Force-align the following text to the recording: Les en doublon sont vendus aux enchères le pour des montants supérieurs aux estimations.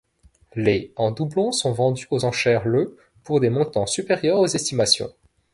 Les 0.55 0.91
en 0.95 1.11
doublon 1.11 1.51
sont 1.51 1.73
vendus 1.73 2.07
aux 2.09 2.25
enchères 2.25 2.67
le 2.67 2.97
pour 3.23 3.39
des 3.39 3.51
montants 3.51 3.85
supérieurs 3.85 4.39
aux 4.39 4.47
estimations. 4.47 5.13